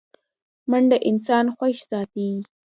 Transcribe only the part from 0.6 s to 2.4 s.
منډه انسان خوښ ساتي